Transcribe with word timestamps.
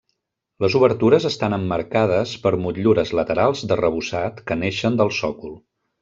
Les 0.63 0.75
obertures 0.79 1.25
estan 1.29 1.55
emmarcades 1.57 2.33
per 2.47 2.53
motllures 2.65 3.11
laterals 3.21 3.61
d'arrebossat 3.73 4.41
que 4.49 4.57
neixen 4.63 4.97
del 5.03 5.13
sòcol. 5.23 5.55